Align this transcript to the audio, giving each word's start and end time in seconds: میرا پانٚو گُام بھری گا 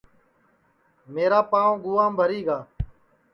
میرا 1.13 1.39
پانٚو 1.51 1.73
گُام 1.83 2.11
بھری 2.19 2.41
گا 2.47 2.59